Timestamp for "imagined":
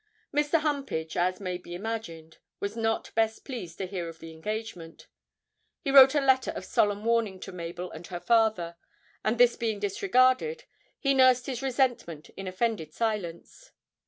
1.75-2.39